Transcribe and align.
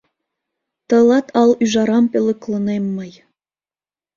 Тылат 0.87 1.27
ал 1.41 1.51
ӱжарам 1.63 2.05
пӧлеклынем 2.11 2.83
мый. 2.97 3.11